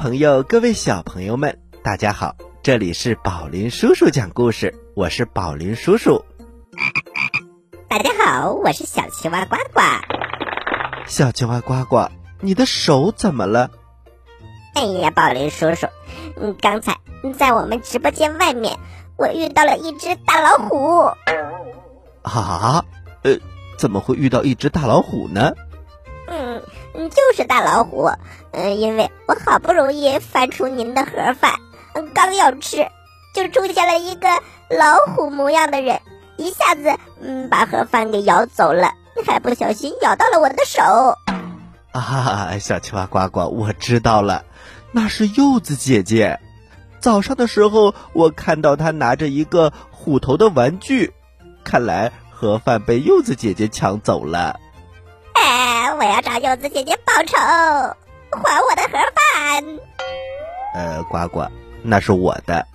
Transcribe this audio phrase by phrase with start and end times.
[0.00, 2.34] 朋友，各位小朋友们，大家好！
[2.62, 6.24] 这里是宝林叔叔讲故事，我是宝林叔叔。
[7.86, 9.82] 大家好，我是小青蛙呱呱。
[11.06, 12.08] 小青蛙呱呱，
[12.40, 13.70] 你的手怎么了？
[14.74, 15.86] 哎呀，宝林叔叔，
[16.40, 16.96] 嗯，刚才
[17.36, 18.78] 在我们直播间外面，
[19.18, 21.10] 我遇到了一只大老虎。
[22.22, 22.82] 啊？
[23.22, 23.36] 呃，
[23.76, 25.52] 怎么会遇到一只大老虎呢？
[27.08, 28.10] 就是大老虎。
[28.52, 31.54] 嗯，因为我好不容易翻出您的盒饭，
[32.12, 32.88] 刚要吃，
[33.34, 34.28] 就出现了一个
[34.76, 36.00] 老虎模样的人，
[36.36, 36.92] 一下子
[37.22, 38.92] 嗯把盒饭给咬走了，
[39.24, 41.16] 还不小心咬到了我的手。
[41.92, 44.44] 啊，小青蛙呱呱，我知道了，
[44.92, 46.40] 那是柚子姐姐。
[47.00, 51.12] 早上的时候，我看到她拿着一个虎头的玩具，
[51.64, 54.60] 看来盒饭被柚子姐姐抢走了。
[56.00, 59.62] 哎，我要找柚子姐姐报仇，还我的盒饭。
[60.74, 61.46] 呃，呱呱，
[61.82, 62.66] 那是我的。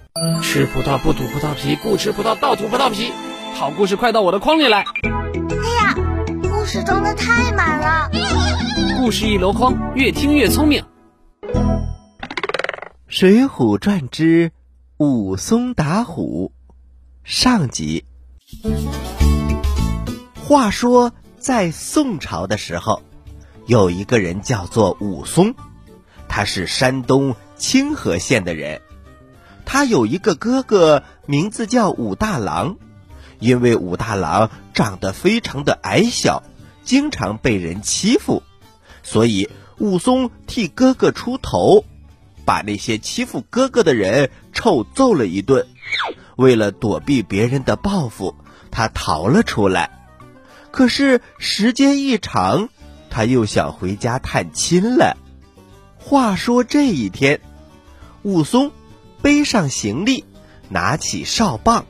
[0.43, 3.11] 吃葡萄不吐葡萄皮，不吃葡萄倒吐葡萄皮。
[3.55, 4.81] 好故事快到我的筐里来。
[4.83, 4.85] 哎
[5.81, 5.95] 呀，
[6.43, 8.11] 故事装的太满了。
[8.99, 10.83] 故事一箩筐，越听越聪明。
[13.07, 14.51] 《水浒传》之
[14.97, 16.51] 武松打虎
[17.23, 18.05] 上集。
[20.47, 23.01] 话说，在宋朝的时候，
[23.65, 25.55] 有一个人叫做武松，
[26.27, 28.81] 他是山东清河县的人。
[29.65, 32.77] 他有一个哥哥，名字叫武大郎。
[33.39, 36.43] 因为武大郎长得非常的矮小，
[36.83, 38.43] 经常被人欺负，
[39.03, 41.83] 所以武松替哥哥出头，
[42.45, 45.67] 把那些欺负哥哥的人臭揍了一顿。
[46.37, 48.35] 为了躲避别人的报复，
[48.71, 49.91] 他逃了出来。
[50.71, 52.69] 可是时间一长，
[53.15, 55.15] 他又想回家探亲了。
[55.97, 57.39] 话说这一天，
[58.23, 58.73] 武松
[59.21, 60.25] 背上行李，
[60.67, 61.85] 拿起哨棒。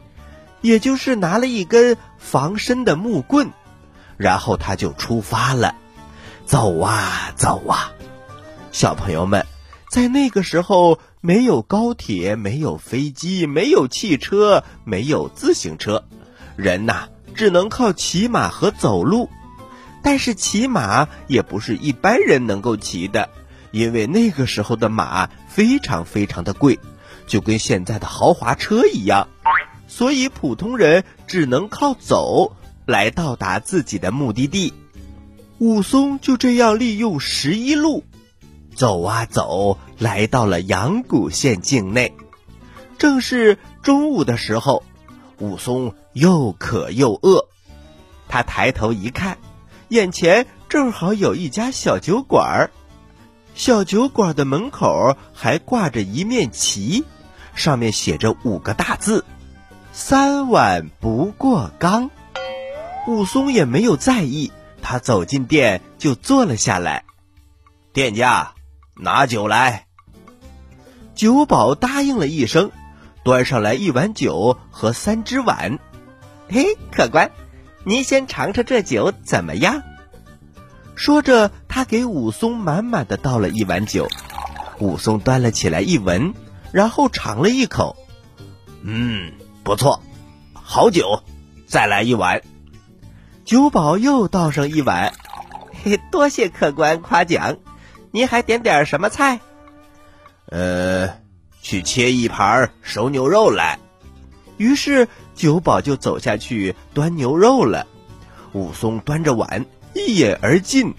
[0.62, 3.50] 也就是拿了一根防身的木棍，
[4.18, 5.74] 然后他就出发了，
[6.46, 7.94] 走啊走啊，
[8.72, 9.48] 小朋友们，
[9.90, 16.04] 在那个时候没有高铁，没有飞机，没有汽车，没有自行车，
[16.56, 19.28] 人呐只能靠骑马和走路。
[20.06, 23.32] 但是骑马也不是一般人能够骑的，
[23.72, 26.80] 因为那个时候的马非常非常的贵，
[27.26, 29.28] 就跟现在的豪华车一样。
[29.88, 32.56] 所以普通人只能靠走
[32.86, 34.76] 来到达自己的目的地。
[35.58, 38.04] 武松就这样利用十一路，
[38.76, 42.14] 走啊走，来到了阳谷县境内。
[43.00, 44.84] 正是中午的时候，
[45.40, 47.48] 武松又渴又饿，
[48.28, 49.40] 他抬头一看，
[49.90, 52.72] 眼前正好有一家小酒馆儿。
[53.54, 57.06] 小酒馆的门口还挂着一面旗，
[57.54, 59.24] 上面写着五个大字。
[59.94, 62.10] 三碗不过冈，
[63.08, 64.52] 武松也没有在意，
[64.82, 67.06] 他走进店就坐了下来。
[67.94, 68.52] 店家，
[68.98, 69.86] 拿酒来。
[71.14, 72.72] 酒保答应了一声，
[73.24, 75.80] 端上来一碗酒和三只碗。
[76.50, 77.32] 嘿，客官，
[77.86, 79.84] 您先尝尝这酒怎么样？
[80.96, 84.10] 说着，他给武松满满的倒了一碗酒。
[84.80, 86.34] 武松端了起来一闻，
[86.72, 87.96] 然后尝了一口，
[88.82, 89.32] 嗯。
[89.64, 90.04] 不错，
[90.54, 91.24] 好酒，
[91.66, 92.44] 再来一碗。
[93.44, 95.14] 酒保又倒上一碗，
[95.84, 97.58] 嘿， 多谢客官夸奖。
[98.12, 99.40] 您还点点什么菜？
[100.46, 101.18] 呃，
[101.62, 103.80] 去切一盘熟牛肉来。
[104.58, 107.86] 于是酒保就走下去端牛肉了。
[108.54, 110.94] 武松端着碗一饮而尽。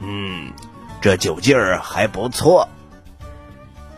[0.00, 0.52] 嗯，
[1.00, 2.68] 这酒劲儿还不错。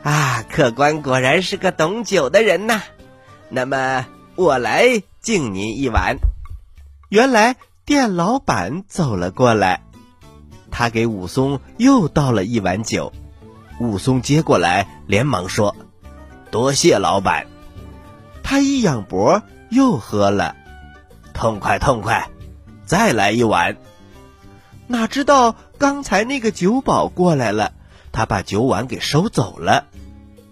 [0.03, 2.83] 啊，客官果然是个懂酒的人呐。
[3.49, 6.17] 那么我来敬您一碗。
[7.09, 9.83] 原来店老板走了过来，
[10.71, 13.13] 他给武松又倒了一碗酒。
[13.79, 15.75] 武松接过来，连忙说
[16.51, 17.47] ：“多谢老板。”
[18.45, 20.55] 他一仰脖，又喝了，
[21.33, 22.31] 痛快痛快，
[22.87, 23.77] 再来一碗。
[24.87, 27.73] 哪知道刚才那个酒保过来了，
[28.13, 29.87] 他把酒碗给收走了。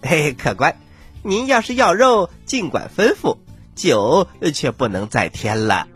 [0.03, 0.75] 嘿，客官。
[1.23, 3.37] 您要是要肉，尽管吩咐，
[3.77, 5.87] 酒却不能再添了。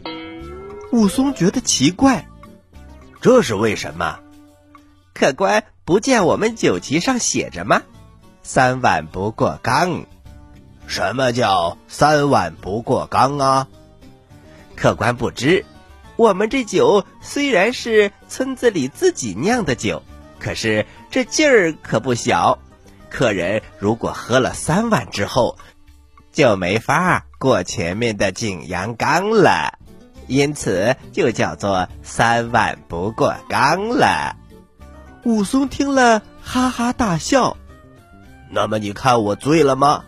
[0.92, 2.28] 武松觉得奇怪，
[3.20, 4.20] 这是为什么？
[5.14, 7.82] 客官不见我们酒旗上写着吗？
[8.42, 10.04] 三碗不过冈。
[10.86, 13.66] 什么叫三碗不过冈啊？
[14.74, 15.64] 客官不知，
[16.16, 20.02] 我们这酒虽然是村子里自己酿的酒，
[20.38, 22.58] 可是这劲儿可不小。
[23.08, 25.58] 客人如果喝了三碗之后，
[26.32, 29.78] 就没法过前面的景阳冈了，
[30.26, 34.36] 因此就叫做三碗不过冈了。
[35.24, 37.56] 武松听了，哈哈大笑。
[38.50, 40.04] 那么你看我醉了吗？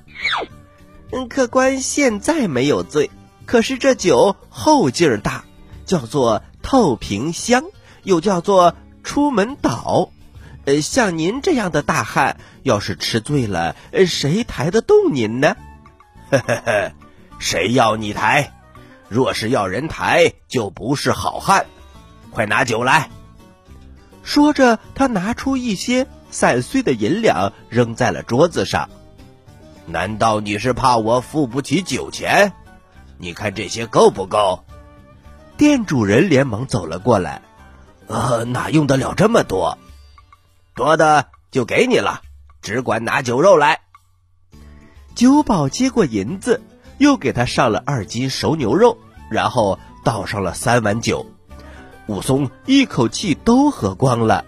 [1.10, 3.10] 嗯，客官现在没有醉，
[3.46, 5.44] 可是这酒后劲儿大，
[5.87, 7.64] 叫做透瓶香，
[8.02, 10.10] 又叫做出门倒。
[10.66, 15.56] 呃，像您这样的大汉，要是吃醉了，呃谁抬得动您呢？
[16.31, 16.93] 呵呵呵，
[17.38, 18.52] 谁要你抬？
[19.08, 21.64] 若是要人抬，就不是好汉。
[22.31, 23.08] 快拿酒来！
[24.22, 28.90] 说着，他拿出一些散碎的银两，扔在了桌子上。
[29.88, 32.52] 难道你是怕我付不起酒钱？
[33.17, 34.64] 你看这些够不够？
[35.56, 37.43] 店主人连忙走了过来。
[38.06, 39.76] 呃，哪用得了这么多？
[40.75, 42.23] 多的就给你了，
[42.62, 43.81] 只管拿酒肉来。
[45.14, 46.62] 酒保接过银子，
[46.99, 48.99] 又给他上了二斤熟牛肉，
[49.31, 51.26] 然后倒上了三碗酒。
[52.06, 54.44] 武松一口气都喝光了。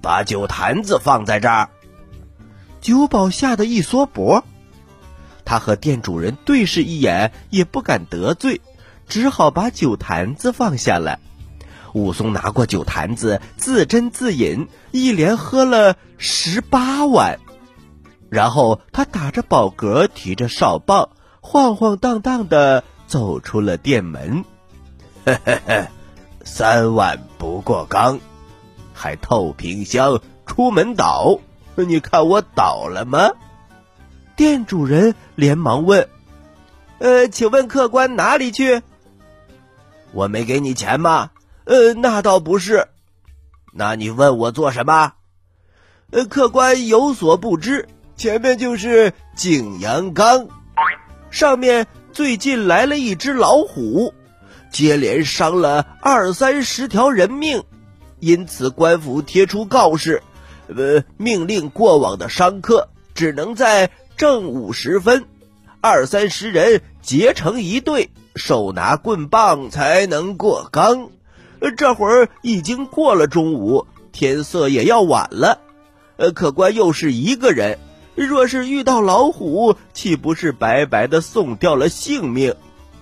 [0.00, 1.68] 把酒坛子放在这儿。
[2.84, 4.44] 酒保吓得一缩脖，
[5.46, 8.60] 他和店主人对视一眼，也不敢得罪，
[9.08, 11.18] 只好把酒坛子放下了。
[11.94, 17.40] 武松拿过酒坛子，自斟自饮，一连喝了十八碗。
[18.28, 21.08] 然后他打着饱嗝，提着哨棒，
[21.40, 24.44] 晃晃荡荡的走出了店门。
[25.24, 25.86] 嘿嘿嘿，
[26.44, 28.20] 三碗不过冈，
[28.92, 31.38] 还透瓶香，出门倒。
[31.84, 33.32] 你看我倒了吗？
[34.36, 36.08] 店主人连忙问
[36.98, 38.82] ：“呃，请问客官哪里去？
[40.12, 41.30] 我没给你钱吗？
[41.64, 42.88] 呃，那倒不是。
[43.72, 45.14] 那你问我做什么？
[46.10, 50.46] 呃，客官有所不知。”前面就是景阳冈，
[51.32, 54.14] 上面最近来了一只老虎，
[54.70, 57.64] 接连伤了二三十条人命，
[58.20, 60.22] 因此官府贴出告示，
[60.68, 65.24] 呃，命令过往的商客只能在正午时分，
[65.80, 71.10] 二三十人结成一队，手拿棍棒才能过冈。
[71.76, 75.58] 这会儿已经过了中午，天色也要晚了，
[76.16, 77.78] 呃，客官又是一个人。
[78.14, 82.54] 若是遇到老虎，岂不是白白的送掉了性命？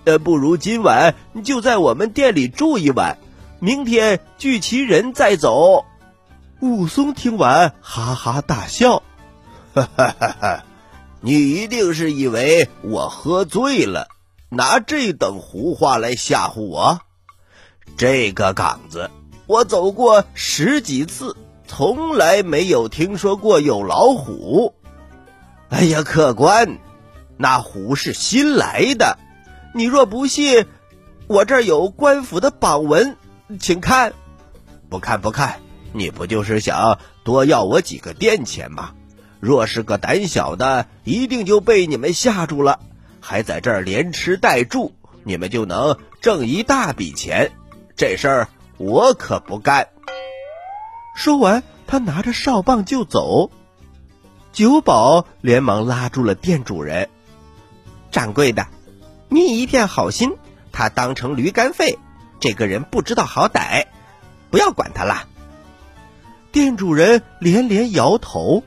[0.04, 1.14] 呃，不如今晚
[1.44, 3.18] 就在我们店里住一晚，
[3.60, 5.84] 明天聚齐人再走。
[6.62, 9.02] 武松听完，哈哈大笑
[9.74, 10.64] ：“哈哈哈哈！
[11.20, 14.06] 你一定是以为我喝醉了，
[14.48, 17.00] 拿这等胡话来吓唬我？
[17.96, 19.10] 这个岗子
[19.48, 24.76] 我走过十几次，从来没有听说过有老虎。”
[25.68, 26.78] 哎呀，客官，
[27.38, 29.18] 那虎是新来的。
[29.74, 30.68] 你若不信，
[31.26, 33.16] 我这儿有官府的榜文，
[33.58, 34.12] 请看。
[34.88, 35.61] 不看不看，
[35.92, 38.94] 你不就是想多要我几个店钱吗？
[39.40, 42.78] 若是个胆小的，一定就被你们吓住了，
[43.20, 44.92] 还在这儿连吃带住，
[45.24, 47.50] 你们就能挣一大笔钱。
[47.96, 49.88] 这事儿我可不干。
[51.16, 53.50] 说完，他拿着哨棒就走。
[54.52, 57.08] 酒保连忙拉住了店主人
[58.12, 58.68] ：“掌柜的，
[59.28, 60.36] 你一片好心，
[60.70, 61.98] 他当成驴肝肺，
[62.38, 63.86] 这个人不知道好歹，
[64.50, 65.26] 不要管他了。”
[66.52, 68.62] 店主人连连摇头。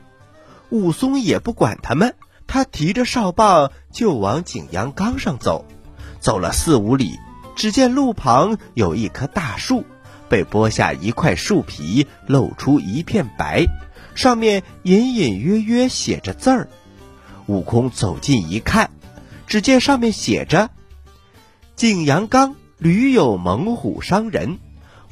[0.70, 2.16] 武松也不管他们，
[2.48, 5.64] 他提着哨棒就往景阳冈上走。
[6.18, 7.16] 走了四五里，
[7.54, 9.84] 只见路旁有一棵大树，
[10.28, 13.66] 被剥下一块树皮，露出一片白。
[14.16, 16.68] 上面隐隐约约写着字儿，
[17.46, 18.90] 悟空走近一看，
[19.46, 20.70] 只见上面写着
[21.76, 24.58] ：“景阳冈屡有猛虎伤人，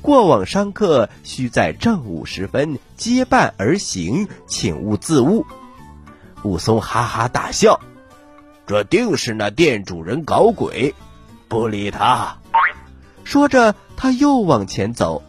[0.04, 5.46] 过往商客须在正午时分结伴而行，请勿自误。”
[6.44, 7.80] 武松哈哈大笑
[8.68, 10.94] ：“这定是那店主人搞鬼，
[11.48, 12.36] 不理他。”
[13.24, 15.22] 说着，他又往前走，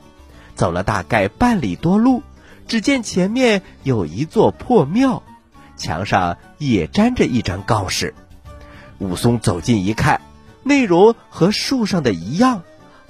[0.56, 2.22] 走了大概半里多路。
[2.68, 5.24] 只见前面有一座破庙，
[5.78, 8.14] 墙上也粘着一张告示。
[8.98, 10.20] 武松走近一看，
[10.64, 12.64] 内容和树上的一样，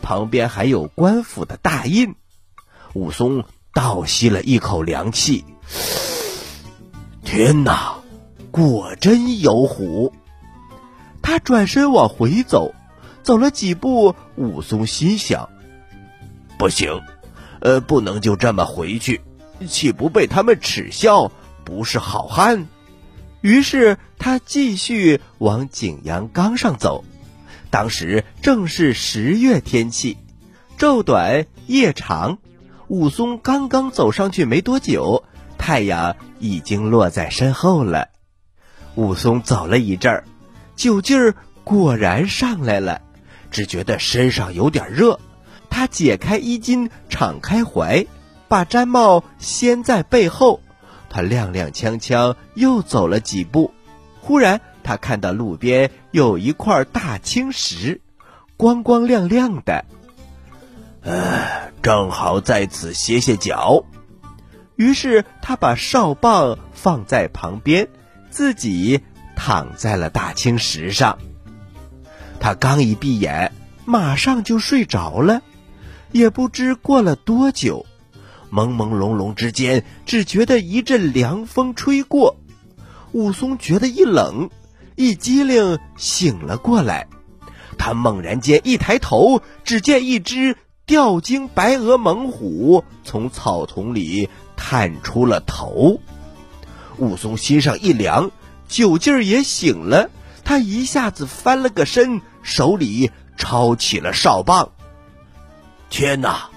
[0.06, 2.14] 旁边还有官府的大印。
[2.94, 3.44] 武松
[3.74, 5.44] 倒吸了一口凉气
[7.26, 7.96] ：“天哪，
[8.52, 10.14] 果真有虎！”
[11.24, 12.76] 他转身往回走，
[13.24, 15.50] 走了几步，武松心想
[16.60, 17.02] ：“不行。”
[17.62, 19.22] 呃，不能就这么回去，
[19.68, 21.32] 岂不被他们耻笑
[21.64, 22.68] 不是好汉？
[23.42, 27.04] 于是他继续往景阳冈上走。
[27.76, 30.16] 当时正是十月天气，
[30.80, 32.38] 昼短夜长。
[32.88, 35.26] 武松刚刚走上去没多久，
[35.58, 38.08] 太阳已经落在身后了。
[38.96, 40.24] 武松走了一阵儿，
[40.78, 43.02] 酒劲儿果然上来了，
[43.52, 45.20] 只觉得身上有点热。
[45.70, 48.06] 他解开衣襟，敞开怀，
[48.48, 50.62] 把毡帽掀在背后。
[51.10, 53.74] 他踉踉跄跄又走了几步，
[54.22, 58.02] 忽然他看到路边有一块大青石，
[58.56, 59.84] 光光亮亮的。
[61.02, 63.84] 呃，正好在此歇歇脚。
[64.76, 67.88] 于是他把哨棒放在旁边，
[68.30, 69.02] 自己
[69.36, 71.18] 躺在了大青石上。
[72.40, 73.52] 他刚一闭眼，
[73.86, 75.42] 马上就睡着了。
[76.12, 77.88] 也不知过了多久，
[78.52, 82.38] 朦朦胧胧之间，只觉得一阵凉风吹过，
[83.14, 84.52] 武松觉得一冷，
[84.96, 87.08] 一激灵醒了过来。
[87.78, 96.00] 他猛然间一抬头，只见一只吊睛白额猛虎从草丛里探出了头。
[96.98, 98.32] 武松心上一凉，
[98.70, 100.10] 酒劲儿也醒了，
[100.46, 104.72] 他一下子翻了个身，手里抄起了哨棒。
[105.90, 106.50] 天哪，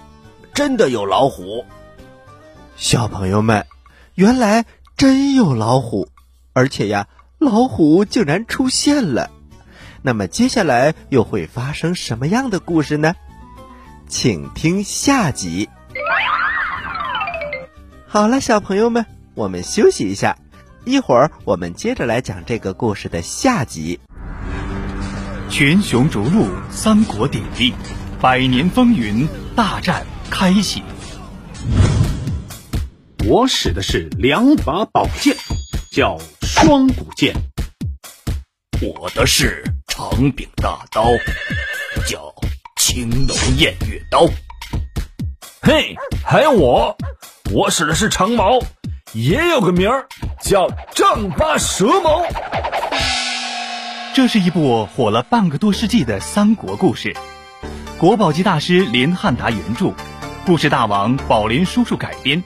[0.54, 1.64] 真的有老虎！
[2.76, 3.66] 小朋友们，
[4.14, 4.64] 原来
[4.97, 6.09] 真有老虎，
[6.52, 9.30] 而且呀，老虎竟然出现了。
[10.02, 13.14] 那么接下来又会发生什么样的故事呢？
[14.09, 15.68] 请听下集。
[18.07, 20.37] 好了，小朋友们，我们休息一下，
[20.85, 24.00] 一会儿我们接着来讲这个故事的下集。
[25.50, 27.73] 群雄逐鹿，三国鼎立。
[28.21, 30.83] 百年风云大战开启。
[33.28, 35.37] 我使的是两把宝剑，
[35.92, 36.18] 叫
[36.60, 37.32] 双股剑。
[38.82, 41.04] 我的是长柄大刀，
[42.04, 42.34] 叫
[42.76, 44.26] 青龙偃月刀。
[45.62, 46.96] 嘿，还有我，
[47.52, 48.58] 我使的是长矛，
[49.12, 50.08] 也有个名儿
[50.40, 52.26] 叫丈八蛇矛。
[54.12, 57.14] 这是一部火了半个多世纪的三国故事。
[57.98, 59.94] 国宝级大师林汉达原著，
[60.44, 62.42] 故事大王宝林叔叔改编，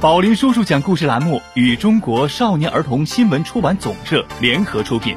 [0.00, 5.16] 宝林叔叔讲故事栏目与中国少年儿童新闻出版总社联合出品，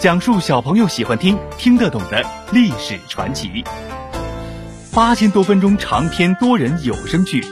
[0.00, 3.62] 讲述小朋友喜欢听、听得懂的历史传奇。
[4.92, 7.44] 八千多分钟长篇多人有声剧，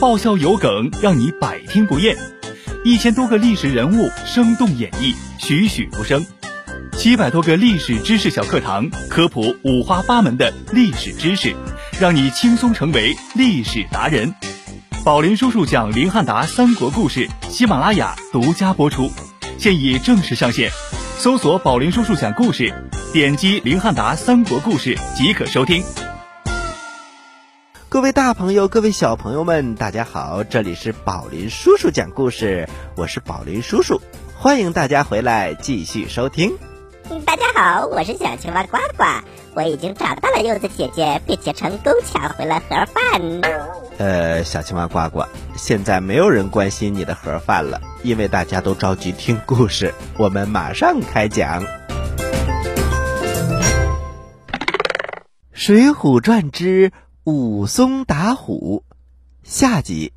[0.00, 2.16] 爆笑有梗，让你百听不厌。
[2.84, 6.26] 一千多个历史人物生动演绎，栩栩如生。
[6.94, 11.54] 七百多个历史知识小课堂，科普五花八门的历史知识，
[12.00, 14.34] 让你轻松成为历史达人。
[15.06, 19.08] 宝林叔叔讲林汉达三国故事，喜马拉雅独家播出，
[19.56, 20.68] 现已正式上线。
[21.16, 22.74] 搜索“宝林叔叔讲故事”，
[23.14, 25.80] 点击林汉达三国故事即可收听。
[27.88, 34.00] 各位大朋友，各位小朋友们，大家好，这里是宝林叔叔讲故事，我是宝林叔叔，
[34.34, 36.58] 欢迎大家回来继续收听。
[37.08, 39.04] 大家好，我是小青蛙呱呱，
[39.54, 43.22] 我已经找到了柚子姐姐，并且成功抢回了盒饭。
[43.98, 45.22] 呃，小青蛙呱呱，
[45.56, 49.94] 现在没有人关心你的盒饭了，因为大家都着急听故事。
[50.18, 51.62] 我们马上开讲
[55.52, 56.90] 《水浒传》之
[57.22, 58.82] 武松打虎
[59.44, 60.12] 下集。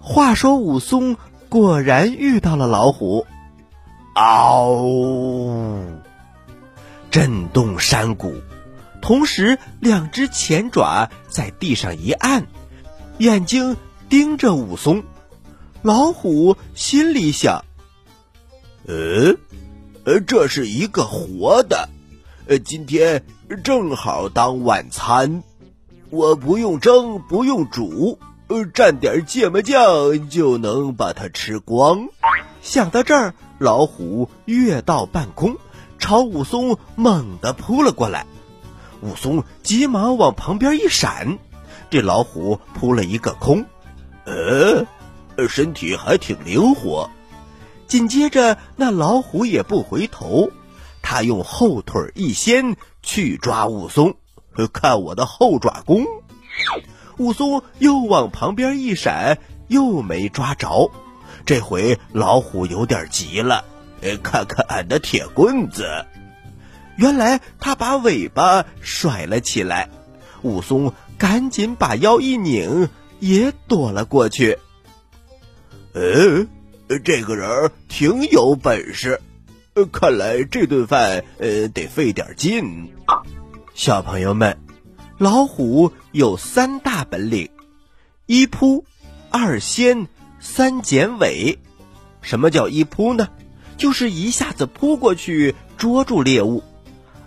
[0.00, 1.16] 话说武松
[1.48, 3.26] 果然遇到了老虎。
[4.18, 6.02] 嗷！
[7.08, 8.34] 震动山谷，
[9.00, 12.48] 同时两只前爪在地上一按，
[13.18, 13.76] 眼睛
[14.08, 15.04] 盯着武松。
[15.82, 17.64] 老虎心里想
[18.88, 19.36] ：“呃，
[20.04, 21.88] 呃，这是一个活的，
[22.48, 23.24] 呃，今天
[23.62, 25.44] 正好当晚餐，
[26.10, 32.08] 我不用蒸，不用煮，呃，蘸点芥末酱就能把它吃光。”
[32.60, 33.34] 想到这儿。
[33.58, 35.56] 老虎跃到半空，
[35.98, 38.26] 朝武松猛地扑了过来。
[39.00, 41.38] 武松急忙往旁边一闪，
[41.90, 43.64] 这老虎扑了一个空，
[44.24, 44.86] 呃，
[45.48, 47.10] 身体还挺灵活。
[47.86, 50.50] 紧接着，那老虎也不回头，
[51.00, 54.14] 他用后腿一掀去抓武松。
[54.72, 56.04] 看我的后爪功！
[57.16, 59.38] 武松又往旁边一闪，
[59.68, 60.90] 又没抓着。
[61.48, 63.64] 这回老虎有点急了，
[64.02, 66.04] 呃看看俺的铁棍子！
[66.98, 69.88] 原来他把尾巴甩了起来，
[70.42, 74.58] 武松赶紧把腰一拧，也躲了过去。
[75.94, 76.46] 呃，
[77.02, 79.18] 这个人挺有本事，
[79.72, 82.92] 呃看来这顿饭呃得费点劲。
[83.72, 84.58] 小朋友们，
[85.16, 87.48] 老虎有三大本领：
[88.26, 88.84] 一扑、
[89.30, 90.08] 二掀、
[90.40, 91.58] 三剪尾。
[92.20, 93.28] 什么叫一扑呢？
[93.76, 96.62] 就是一下子扑过去捉住猎物。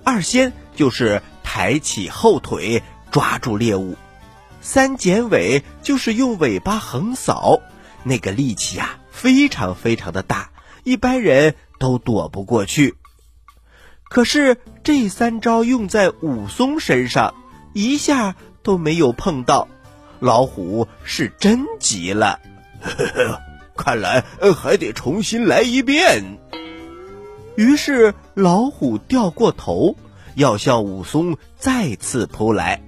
[0.04, 3.96] 二掀就是抬起后腿抓住猎物。
[4.62, 7.62] 三剪尾就是用尾巴横扫。
[8.04, 10.52] 那个力气呀，非常非常的大，
[10.84, 12.96] 一般人都躲不过去。
[14.10, 17.34] 可是这三招用在武松身上，
[17.74, 19.68] 一下都没有碰到。
[20.20, 22.40] 老虎是真急了，
[23.78, 24.24] 看来
[24.56, 26.40] 还得重新来一遍。
[27.56, 29.96] 于是老虎掉过头，
[30.36, 32.82] 要向武松再次扑来。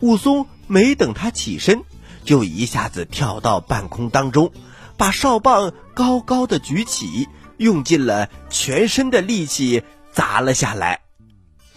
[0.00, 1.82] 武松没等他起身。
[2.24, 4.50] 就一下子跳到半空当中，
[4.96, 11.02] 把哨棒高高的举起，用尽了全身的力气砸了下来。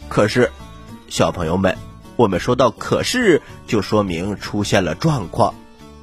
[0.08, 0.52] 可是，
[1.08, 1.78] 小朋友们，
[2.16, 5.54] 我们说到“可是”，就说明出现了状况。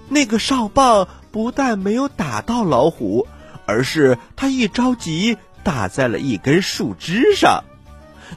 [0.08, 3.26] 那个哨棒不但没有打到老虎，
[3.66, 7.64] 而是他一着急打在了一根树枝上。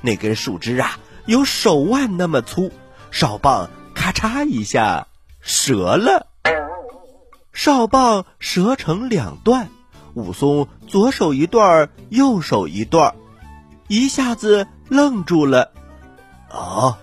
[0.02, 2.72] 那根树枝啊，有手腕那么粗，
[3.12, 5.08] 哨棒咔嚓一下。
[5.42, 6.28] 折了，
[7.54, 9.70] 哨棒折成两段，
[10.14, 13.16] 武松左手一段，右手一段，
[13.88, 15.72] 一下子愣住了。
[16.52, 17.00] 啊，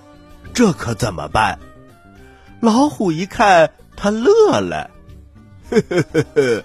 [0.52, 1.58] 这可怎么办？
[2.60, 4.90] 老虎一看，他乐了，
[5.70, 6.64] 呵呵呵呵，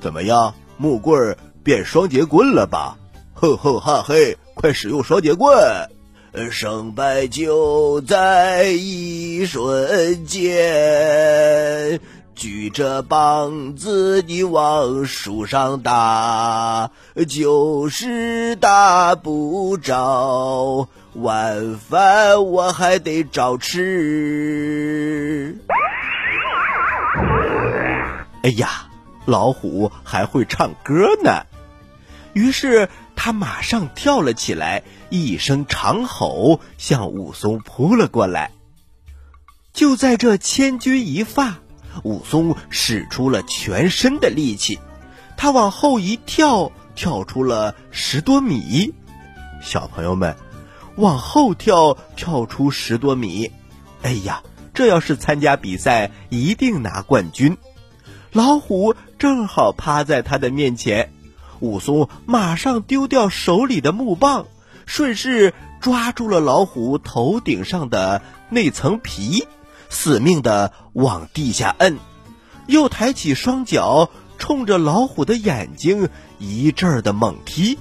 [0.00, 0.54] 怎么样？
[0.78, 2.96] 木棍变双节棍了吧？
[3.34, 5.54] 呵呵哈嘿，快使用双节棍！
[6.50, 12.00] 胜败就在一瞬间，
[12.34, 16.90] 举着棒子你往树上打，
[17.28, 25.58] 就是打不着，晚饭我还得找吃。
[28.42, 28.88] 哎呀，
[29.26, 31.44] 老虎还会唱歌呢！
[32.32, 34.82] 于是他马上跳了起来。
[35.10, 38.52] 一声长吼，向武松扑了过来。
[39.72, 41.58] 就在这千钧一发，
[42.04, 44.78] 武松使出了全身的力气，
[45.36, 48.94] 他往后一跳，跳出了十多米。
[49.60, 50.36] 小朋友们，
[50.94, 53.50] 往后跳，跳出十多米，
[54.02, 57.58] 哎呀，这要是参加比赛，一定拿冠军。
[58.32, 61.12] 老虎正好趴在他的面前，
[61.58, 64.46] 武松马上丢掉手里的木棒。
[64.86, 69.46] 顺势抓住了老虎头顶上的那层皮，
[69.88, 71.98] 死命的往地下摁，
[72.66, 77.78] 又抬起双脚，冲着老虎的眼睛一阵的猛踢。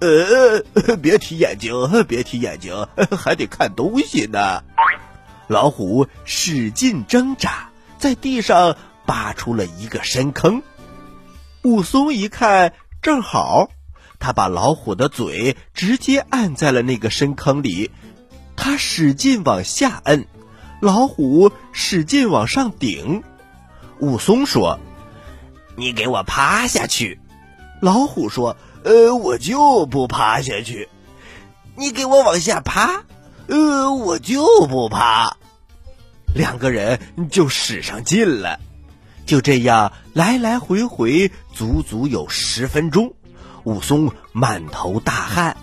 [0.00, 1.72] 呃，别踢眼睛，
[2.08, 4.62] 别踢眼睛，还得看东西呢。
[5.46, 10.62] 老虎使劲挣扎，在地上扒出了一个深坑。
[11.62, 13.70] 武松一看，正好。
[14.18, 17.90] 他把老虎的嘴直接按在了那个深坑里，
[18.56, 20.26] 他使劲往下摁，
[20.80, 23.22] 老虎使劲往上顶。
[23.98, 24.80] 武松说
[25.76, 27.20] ：“你给我趴下去。”
[27.82, 30.88] 老虎说：“呃，我就不趴下去。”
[31.76, 33.02] 你给我往下趴。
[33.46, 35.36] 呃，我就不趴。
[36.34, 38.58] 两个人就使上劲了，
[39.26, 43.14] 就这样来来回回，足足有十分钟。
[43.64, 45.56] 武松满头大汗，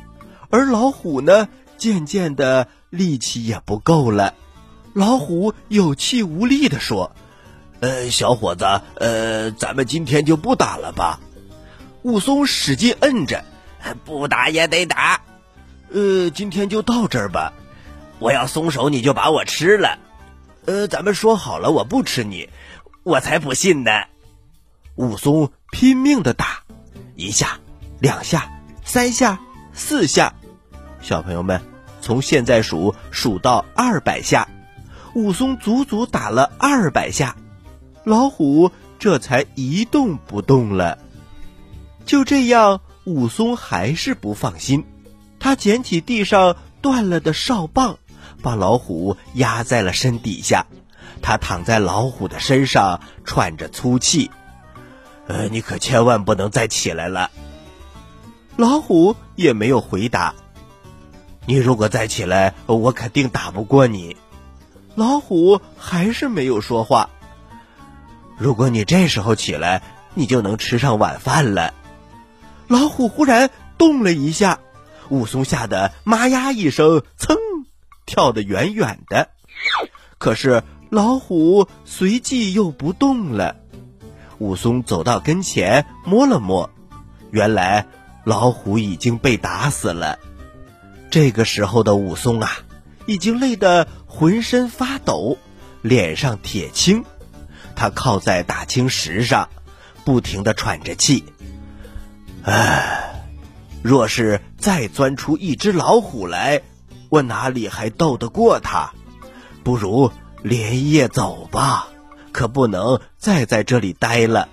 [0.50, 1.47] 而老虎呢，
[1.78, 4.34] 渐渐的力气也不够了。
[4.93, 7.15] 老虎有气无力的说
[7.80, 11.19] ：“呃，小伙子，呃，咱们今天就不打了吧？”
[12.02, 13.45] 武松使劲摁着
[14.04, 15.21] ：“不打也得打。
[15.93, 17.54] ”“呃，今天就到这儿吧。
[18.17, 20.00] 我要松手，你就把我吃了。
[20.65, 22.50] ”“呃，咱们说好了，我不吃你，
[23.04, 23.92] 我才不信呢。”
[24.96, 26.64] 武松拼命的打，
[27.16, 27.60] 一下。
[28.00, 28.52] 两下，
[28.84, 29.40] 三下，
[29.74, 30.34] 四下，
[31.04, 31.62] 小朋友们，
[32.02, 34.50] 从现在数数到二百下，
[35.14, 37.36] 武松足足打了二百下，
[38.04, 40.98] 老虎这才一动不动了。
[42.08, 44.84] 就这样，武松还是不放心，
[45.40, 48.00] 他捡起地上断了的哨棒，
[48.42, 50.66] 把老虎压在了身底下，
[51.22, 54.32] 他躺在老虎的身上喘着粗气，
[55.28, 57.30] 呃，你可千万不能再起来了。
[58.58, 60.34] 老虎也没有回答。
[61.46, 64.18] 你如果再起来，我肯定打不过你。
[64.96, 67.10] 老虎还是没有说话。
[68.38, 69.82] 如果你这时候起来，
[70.14, 71.74] 你就能吃上晚饭了。
[72.68, 74.60] 老虎忽然动了一下，
[75.10, 77.38] 武松吓得“妈呀”一声，噌，
[78.06, 79.30] 跳得远远的。
[80.18, 83.56] 可是老虎随即又不动了。
[84.39, 86.69] 武松走到跟前，摸了摸，
[87.32, 87.88] 原来
[88.25, 90.19] 老虎已经被打死了。
[91.10, 92.51] 这个时候的武松啊，
[93.06, 95.38] 已经累得浑身发抖，
[95.82, 97.06] 脸上铁青。
[97.73, 99.47] 他靠在大青石上，
[100.04, 101.23] 不停的喘着气。
[102.43, 103.23] 唉，
[103.82, 106.63] 若是再钻出一只老虎来，
[107.08, 108.91] 我哪里还斗得过他？
[109.63, 110.12] 不如
[110.43, 111.88] 连夜走吧，
[112.32, 114.49] 可不能再在这里待了。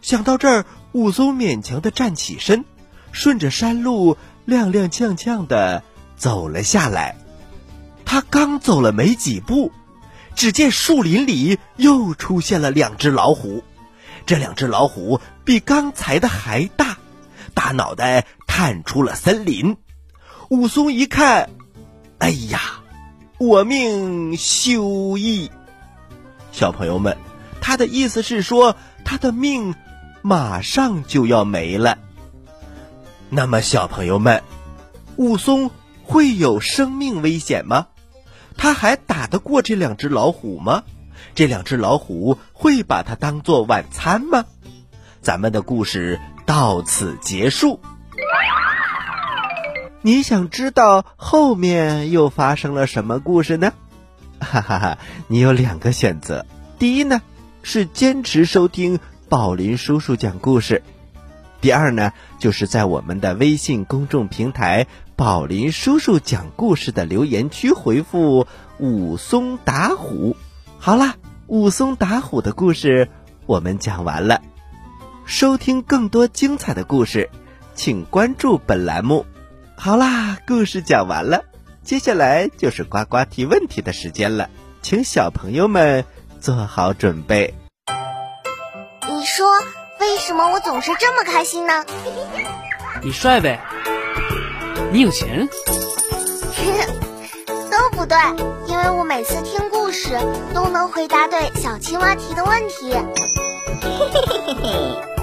[0.00, 2.64] 想到这儿，武松勉强的站起身，
[3.12, 5.82] 顺着山路踉踉跄跄的
[6.16, 7.16] 走了下来。
[8.04, 9.70] 他刚走了没几步，
[10.34, 13.62] 只见树林里又出现了两只老虎。
[14.24, 16.96] 这两只老虎比刚才的还大，
[17.54, 19.76] 大脑袋探出了森林。
[20.48, 21.50] 武松一看，
[22.18, 22.77] 哎呀，
[23.38, 25.48] 我命休矣！
[26.50, 27.16] 小朋友们，
[27.60, 28.74] 他的意思是说
[29.04, 29.76] 他的命
[30.22, 31.98] 马上就要没了。
[33.30, 34.42] 那么，小朋友们，
[35.14, 35.70] 武松
[36.02, 37.86] 会有生命危险吗？
[38.56, 40.82] 他还打得过这两只老虎吗？
[41.36, 44.46] 这两只老虎会把它当做晚餐吗？
[45.22, 47.78] 咱们的故事到此结束。
[50.08, 53.74] 你想知道后面又发生了什么故事呢？
[54.40, 56.46] 哈哈哈，你有两个选择。
[56.78, 57.20] 第一呢，
[57.62, 60.80] 是坚持收听宝林叔叔讲故事；
[61.60, 68.46] 第二呢，就是在我们的微信公众平台“宝林叔叔讲故事”的留言区回复
[68.80, 70.38] “武松打虎”。
[70.80, 71.16] 好啦，
[71.48, 73.10] 武松打虎的故事
[73.44, 74.40] 我们讲完了。
[75.26, 77.28] 收听更多精彩的故事，
[77.74, 79.26] 请关注本栏目。
[79.80, 81.44] 好啦，故事讲完了，
[81.84, 84.50] 接下来就是呱呱提问题的时间了，
[84.82, 86.04] 请小朋友们
[86.40, 87.54] 做好准备。
[89.08, 89.46] 你说
[90.00, 91.84] 为什么我总是这么开心呢？
[93.02, 93.60] 你帅呗，
[94.92, 95.48] 你有钱，
[97.70, 98.18] 都不对，
[98.66, 100.18] 因为我每次听故事
[100.52, 102.92] 都能回答对小青蛙提的问题。
[103.80, 105.17] 嘿嘿嘿嘿嘿，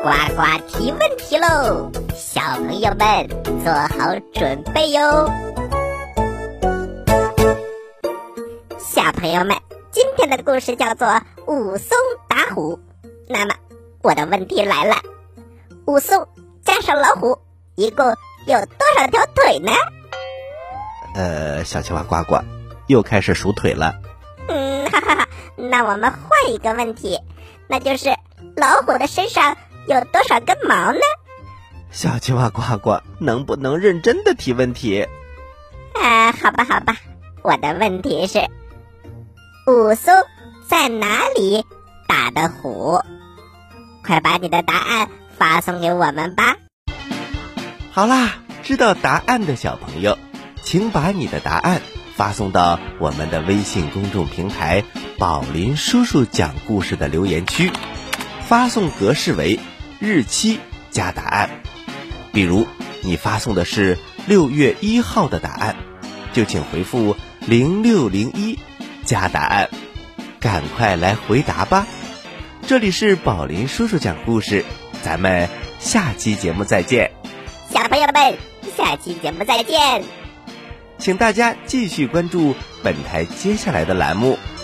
[0.00, 1.90] 呱呱提问题喽！
[2.14, 3.28] 小朋友们
[3.64, 5.28] 做好准备哟。
[8.78, 9.56] 小朋友们，
[9.90, 11.08] 今天的故事叫做
[11.46, 12.76] 《武松打虎》。
[13.28, 13.54] 那么，
[14.00, 14.94] 我的问题来了：
[15.86, 16.28] 武松
[16.64, 17.40] 加上老虎，
[17.74, 18.06] 一共
[18.46, 19.72] 有多少条腿呢？
[21.16, 22.38] 呃，小青蛙呱呱
[22.86, 23.96] 又开始数腿了。
[24.46, 25.28] 嗯，哈哈哈。
[25.56, 27.18] 那我们换一个问题，
[27.66, 28.10] 那就是
[28.56, 29.56] 老虎的身上
[29.88, 31.00] 有多少根毛呢？
[31.90, 35.06] 小青蛙呱呱，能不能认真的提问题？
[35.94, 36.96] 啊，好吧，好吧，
[37.42, 38.40] 我的问题是：
[39.66, 40.14] 武松
[40.66, 41.64] 在哪里
[42.06, 43.00] 打的虎？
[44.04, 46.56] 快把你的答案发送给我们吧。
[47.90, 50.18] 好啦，知道答案的小朋友，
[50.62, 51.80] 请把你的答案
[52.14, 54.84] 发送到我们的微信公众平台
[55.18, 57.72] “宝林叔叔讲故事”的留言区，
[58.46, 59.58] 发送格式为
[59.98, 60.58] 日期
[60.90, 61.50] 加答案。
[62.32, 62.66] 比如
[63.02, 65.76] 你发送的是六月一号的答案，
[66.32, 68.58] 就请回复零六零一
[69.04, 69.70] 加答案，
[70.38, 71.86] 赶快来回答吧。
[72.66, 74.64] 这里是宝林叔叔讲故事，
[75.02, 77.10] 咱们下期节目再见。
[77.70, 78.36] 小朋友们，
[78.76, 80.02] 下期节目再见。
[80.98, 84.38] 请大家继续关注本台接下来的栏目《